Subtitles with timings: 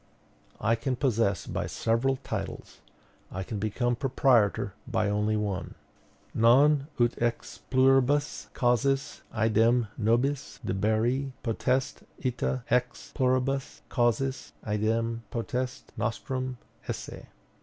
[0.59, 2.79] I can possess by several titles;
[3.31, 5.75] I can become proprietor by only one
[6.33, 15.91] Non ut ex pluribus causis idem nobis deberi potest, ita ex pluribus causis idem potest
[15.95, 16.57] nostrum
[16.87, 17.27] esse.